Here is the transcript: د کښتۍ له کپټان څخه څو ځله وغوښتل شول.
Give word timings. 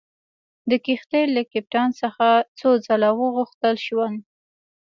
د 0.69 0.71
کښتۍ 0.85 1.23
له 1.35 1.41
کپټان 1.51 1.89
څخه 2.01 2.25
څو 2.59 2.69
ځله 2.85 3.09
وغوښتل 3.19 3.75
شول. 3.85 4.13